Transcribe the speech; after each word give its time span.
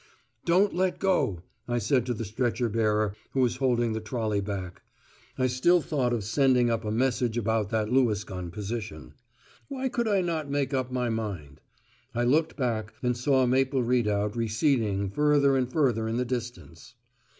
"Don't 0.45 0.73
let 0.73 0.97
go," 0.97 1.43
I 1.67 1.77
said 1.77 2.07
to 2.07 2.15
the 2.15 2.25
stretcher 2.25 2.69
bearer, 2.69 3.13
who 3.33 3.41
was 3.41 3.57
holding 3.57 3.93
the 3.93 3.99
trolley 3.99 4.41
back. 4.41 4.81
I 5.37 5.45
still 5.45 5.79
thought 5.79 6.11
of 6.11 6.23
sending 6.23 6.71
up 6.71 6.83
a 6.83 6.89
message 6.89 7.37
about 7.37 7.69
that 7.69 7.91
Lewis 7.91 8.23
gun 8.23 8.49
position. 8.49 9.13
Why 9.67 9.89
could 9.89 10.07
not 10.25 10.47
I 10.47 10.49
make 10.49 10.73
up 10.73 10.91
my 10.91 11.09
mind? 11.09 11.61
I 12.15 12.23
looked 12.23 12.55
back 12.57 12.95
and 13.03 13.15
saw 13.15 13.45
Maple 13.45 13.83
Redoubt 13.83 14.35
receding 14.35 15.11
further 15.11 15.55
and 15.55 15.71
further 15.71 16.07
in 16.07 16.17
the 16.17 16.25
distance. 16.25 16.95